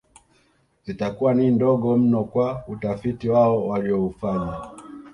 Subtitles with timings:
[0.85, 4.57] Zitakuwa ni ndogo mno kwa utafiti wao walioufanya